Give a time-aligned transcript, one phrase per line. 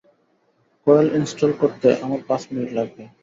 [0.87, 3.03] Coil install করতে আমার পাঁচ মিনিট লাগবে।